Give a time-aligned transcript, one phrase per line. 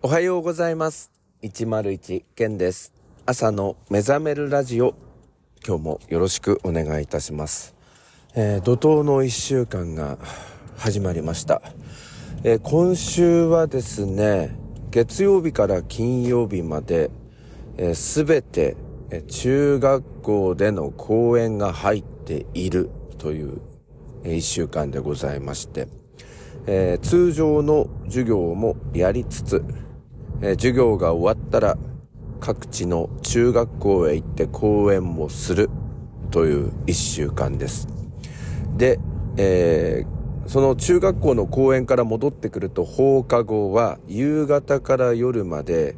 [0.00, 1.10] おはようございます。
[1.42, 2.92] 101健です。
[3.26, 4.94] 朝の目覚めるラジオ、
[5.66, 7.74] 今日もよろしくお願いいたします。
[8.36, 10.18] えー怒涛の1週間が
[10.76, 11.62] 始まりました。
[12.44, 14.56] えー今週はですね、
[14.92, 17.10] 月曜日から金曜日まで、
[17.94, 18.76] すべて、
[19.10, 23.60] えー中学校での講演が入っているという、
[24.22, 25.88] え1週間でございまして、
[26.68, 29.64] えー通常の授業もやりつつ、
[30.40, 31.76] えー授業が終わったら
[32.40, 35.68] 各地の中学校へ行って講演もする
[36.30, 37.88] という一週間です。
[38.76, 39.00] で、
[39.36, 45.94] えーその中学校の講演から戻ってくると放課後は夕方から夜まで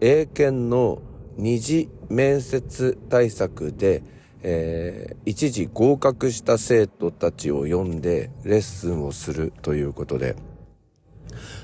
[0.00, 1.02] 英検の
[1.36, 4.04] 二次面接対策で、
[4.42, 10.36] えー一時合格した生徒たちを呼んでレッスンをするということで、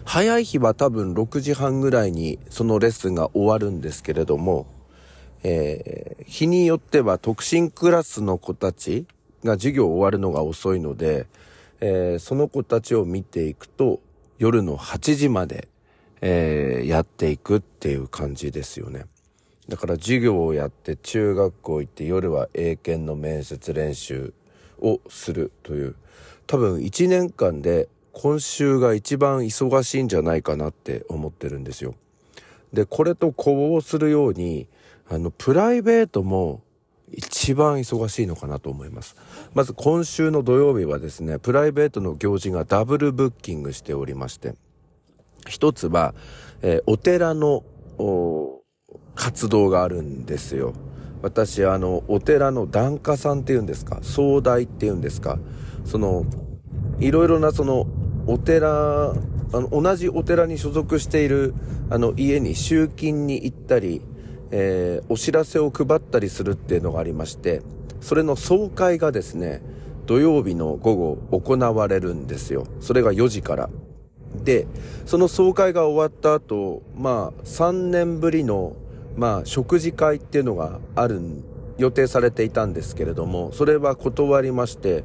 [0.05, 4.67] 早い日は多分6時半ぐらいにそのレッスンが終わるんですけれども、
[5.43, 9.07] えー日によっては特進クラスの子たち
[9.45, 11.27] が授業終わるのが遅いので、
[11.81, 14.01] えーその子たちを見ていくと
[14.39, 15.69] 夜の8時まで、
[16.21, 19.07] えーやっていくっていう感じですよね。
[19.69, 24.33] だから授業をやって中学校行って夜は英検の面接練習
[24.79, 25.97] をするという
[26.47, 27.89] 多分1年間で
[28.19, 31.95] 今週が一番忙しいんじゃないかなって思ってるんですよ。
[32.73, 34.69] で、これと呼応するように
[35.07, 36.63] あのプライベートも
[37.13, 39.17] 一番忙しいのかなと思います。
[39.53, 44.55] まず今週の土曜日はですね、プライベートの行事がダブルブッキングしておりまして、
[45.47, 46.15] 一つは、
[46.63, 47.65] えーお寺の
[47.99, 48.63] お
[49.15, 50.73] 活動があるんですよ。
[51.21, 55.39] 私、あの、お寺の檀家さんっていうんですか、総代っていうんですか、
[55.85, 56.25] その、
[56.99, 57.87] いろいろなその、
[58.27, 59.15] お寺、あ
[59.53, 61.55] の、同じお寺に所属している、
[61.91, 64.03] あの、家に集金に行ったり、
[64.51, 67.63] えーお知らせを配ったりするっていうのがありまして、
[68.01, 69.63] それの総会がですね、
[70.07, 72.67] 土曜日の午後行われるんですよ。
[72.81, 73.71] それが4時から。
[74.45, 74.67] で、
[75.05, 78.77] その総会が終わった後、まあ、3年ぶりの、
[79.17, 81.21] まあ、食事会っていうのがある、
[81.79, 85.05] 予定されていたんですけれども、それは断りまして、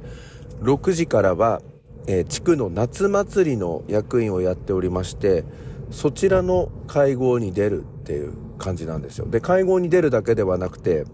[0.61, 1.61] 6時からは、
[2.07, 5.43] えー地区の夏祭りの役員をやっておりまして、
[5.91, 9.27] そちらの会合に出るっていう感じなんですよ。
[9.27, 11.05] で、会合に出るだけではなくて、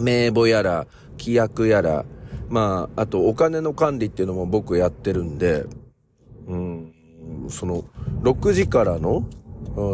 [0.00, 0.86] 名簿やら、
[1.18, 2.04] 規約やら、
[2.48, 5.66] まあ、あとお金の管理っていうのも僕やってるんで、
[6.46, 6.94] うん、
[7.48, 7.84] その、
[8.22, 9.28] 6時からの、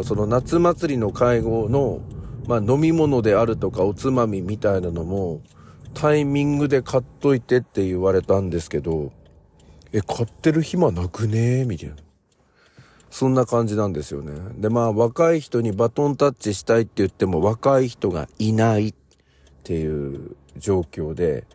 [0.03, 2.01] その夏祭りの会合の、
[2.47, 5.41] まあ飲み物であるとかおつまみみたいなのも、
[5.93, 9.11] タイミングで買っといてって言われたんですけど、
[9.93, 11.65] え、買ってる暇なくね？
[11.65, 11.95] みたいな。
[13.11, 14.33] そんな感じなんですよね。
[14.57, 18.93] で、まあ若い人にバトンタッチしたいって言っても若い人がいないっ
[19.63, 21.45] ていう状況で、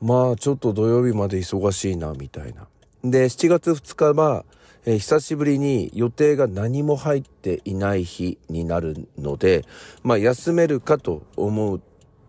[0.00, 2.66] まあちょっと土曜日まで忙しいなみたいな。
[3.04, 4.46] で、7月2日は、
[4.86, 9.66] えー久しぶりに予定が何も入っていない日になるので、
[10.02, 11.82] まあ休めるかと思う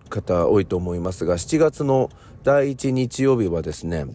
[0.09, 2.09] 方多いと思いますが、7月の
[2.44, 4.05] 第1日曜日はですね、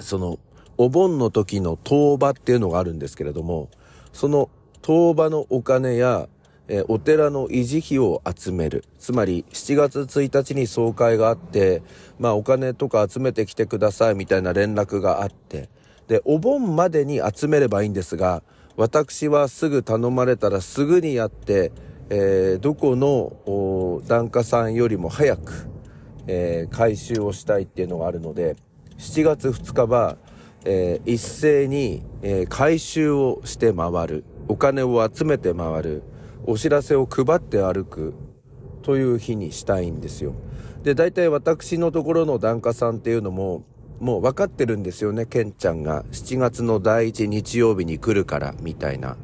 [0.00, 0.38] その、
[0.78, 3.70] お盆の時の当場っていうのがあるんですけれども、
[4.12, 4.50] その
[4.82, 6.28] 当場のお金や、
[6.68, 8.84] えお寺の維持費を集める。
[8.98, 11.82] つまり、7月1日に総会があって、
[12.18, 15.68] まあお金とか集めてきてくださいみたいな連絡があって、
[16.08, 18.42] で、お盆までに集めればいいんですが、
[18.76, 21.72] 私はすぐ頼まれたらすぐにやって、
[22.10, 25.68] えーどこの檀家さんよりも早く、
[26.26, 28.56] えー回収をしたいっていうのがあるので、
[28.98, 30.16] 7月2日は、
[30.64, 34.24] えー一斉に、えー回収をして回る。
[34.48, 36.02] お金を集めて回る。
[36.46, 38.14] お知らせを配って歩く。
[38.82, 40.32] という日にしたいんですよ。
[40.84, 43.64] で、大体私のところの檀家さんっていうのも、
[43.98, 46.04] もう分かってるんですよね、ケンちゃんが。
[46.12, 49.16] 7月の第一日曜日に来るから、みたいな。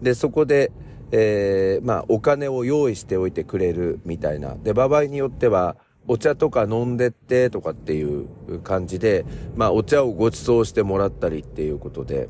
[0.00, 0.72] で、そこで、
[1.12, 4.56] えーまあ、お金を用意しておいてくれるみたいな。
[4.56, 5.76] で、場合によっては、
[6.06, 9.24] お茶とか飲んでってとかっていう感じで、
[9.56, 12.28] まあ、お茶をご馳走してもらったりっていうことで、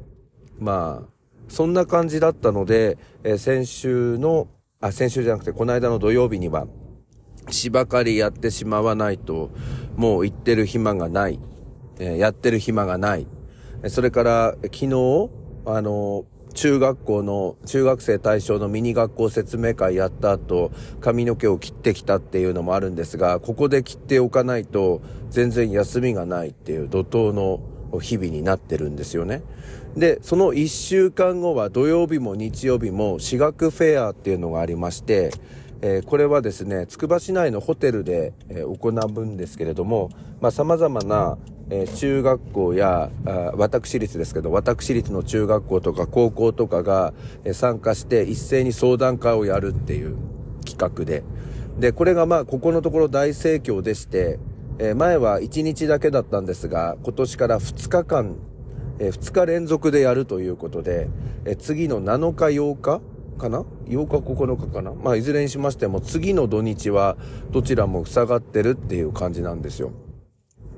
[0.59, 1.15] まあ、
[1.49, 4.49] そんな感じだったので、えー先週の、
[4.81, 6.67] あ、先週じゃなくて、この間の土曜日には、
[7.51, 9.51] 芝刈りやってしまわないと、
[9.97, 11.41] もう行ってる暇がない。
[11.99, 13.27] えーやってる暇がない。
[13.89, 15.31] それから、昨日、
[15.67, 20.71] あの、中学校の、中学生対象のミニ学校説明会やった後、
[21.01, 27.61] 髪の毛を切ってきたっていうのもあるんですが、ここで切っておかないと、全然休みがないっていう怒涛の
[28.01, 29.43] 日々になってるんですよね。
[29.97, 35.33] で、その1週間後は土曜日も日曜日も私学フェアっていうのがありまして、
[35.87, 40.09] え、これはですね、つくば市内のホテルで、え、行うんですけれども、
[40.41, 41.37] まあ様々な、
[41.69, 47.13] え、中学校やあ、私立ですけど、私立の中学校とか高校とかが、
[47.45, 50.17] え、参加して一斉に相談会をやるっていう
[50.65, 51.23] 企画で、
[51.79, 54.39] で、これがまあ、ここのところ大盛況でして、
[54.79, 58.37] え、前は1日だけだったんですが、今年から2日間、
[58.99, 61.11] え、2日連続でやるということで、
[61.45, 63.03] え、次の7日8日
[63.35, 64.93] かな ?8 日9日かな？
[64.93, 67.17] まあ、いずれにしましても、次の土日は
[67.51, 69.93] どちらも塞がってるっていう感じなんですよ。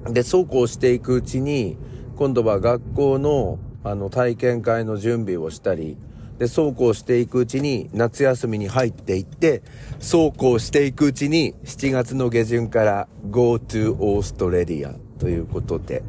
[0.08, 1.76] で、そうこうしていくうちに、
[2.16, 5.96] 今度は学校の、あの、体験会の準備をしたり、
[6.38, 9.62] で、そうこうしていくうちに夏休みに入っていって、
[10.00, 16.02] そうこうしていくうちに7月の下旬から Go to Australia ということで、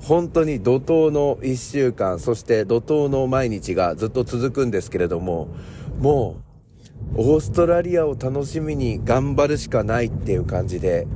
[0.00, 5.48] 本当に怒涛の1週間、そして怒涛の毎日がずっと続くんですけれども、
[6.00, 6.36] も
[7.16, 11.06] う、オーストラリアを楽しみに頑張るしかないっていう感じで、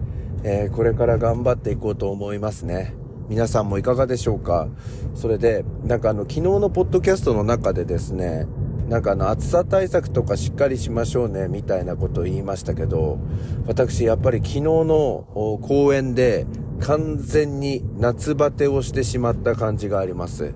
[0.42, 2.94] えー、これから頑張っていこうと思いますね。
[3.28, 4.68] 皆さんもいかがでしょうか？
[5.14, 8.46] それで、なんかあの、昨日のポッドキャストの中でですね、
[8.88, 13.18] なんかあの、暑さ対策とかしっかりしましょうね、みたいなことを言いましたけど、
[13.66, 16.46] 私、やっぱり昨日の公園で
[16.80, 20.54] 完全に夏バテをしてしまった感じがあります。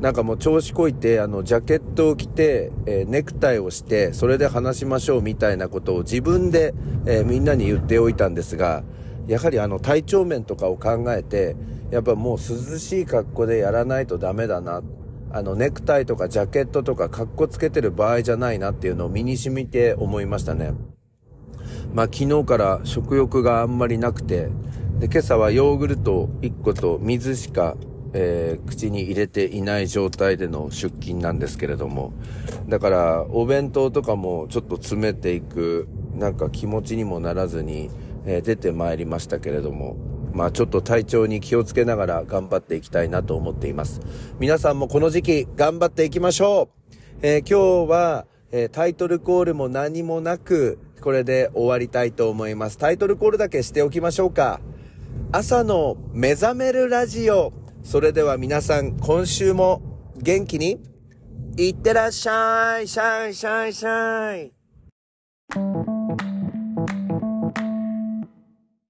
[0.00, 6.74] なんかもう調子こいて、あの、ジャケットを着て、えー、ネクタイをして、それで話しましょうみたいなことを自分で、
[7.06, 8.82] えー、みんなに言っておいたんですが、
[9.26, 11.56] やはりあの、体調面とかを考えて、
[11.90, 14.82] やっぱもう涼しい格好でやらないとダメだな。
[15.30, 20.74] あの、ネクタイとかジャケットとか格好つけてる場合じゃないなっていうのを身に染みて思いましたね。
[21.92, 24.48] まあ昨日から食欲があんまりなくて、
[24.98, 27.76] で、今朝はヨーグルト1個と水しか、
[28.14, 32.12] えー、口に入れていない状態での出勤なんですけれども、
[32.68, 37.90] だからお弁当とかもちょっと詰めていく、なんか気持ちにもならずに、
[38.24, 39.96] えー、出てまいりましたけれども、
[40.32, 44.00] まあちょっと体調に気をつけながら頑張っていきたいなと思っています。
[44.38, 46.84] 皆さんもこの時期頑張っていきましょう
[47.22, 52.78] えー、今日は、え、タイトルコールも何もなく、これで終わりたいと思います。
[52.78, 54.60] タイトルコールだけしておきましょうか。
[55.32, 57.63] 朝の目覚めるラジオ。
[57.84, 59.82] それでは皆さん、今週も
[60.16, 60.80] 元気に？
[61.56, 65.83] いってらっしゃい、シャイシャイシャイ。